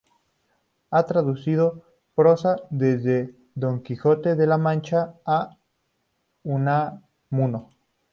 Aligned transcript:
Ha 0.89 1.05
traducido 1.05 1.83
prosa 2.15 2.55
desde 2.71 3.35
D 3.53 3.83
Quijote 3.83 4.35
de 4.35 4.47
la 4.47 4.57
Mancha 4.57 5.13
a 5.27 5.55
Unamuno. 6.43 7.69